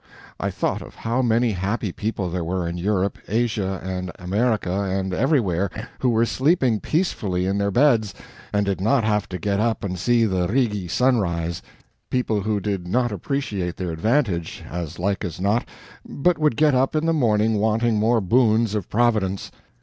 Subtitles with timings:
[0.39, 5.13] I thought of how many happy people there were in Europe, Asia, and America, and
[5.13, 8.15] everywhere, who were sleeping peacefully in their beds,
[8.51, 11.61] and did not have to get up and see the Rigi sunrise
[12.09, 15.69] people who did not appreciate their advantage, as like as not,
[16.03, 19.51] but would get up in the morning wanting more boons of Providence.